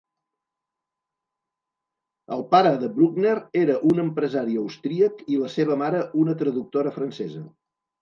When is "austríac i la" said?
4.65-5.55